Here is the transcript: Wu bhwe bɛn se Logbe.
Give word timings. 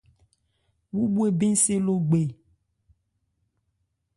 Wu 0.95 1.03
bhwe 1.13 1.27
bɛn 1.39 1.53
se 1.63 1.73
Logbe. 1.85 2.21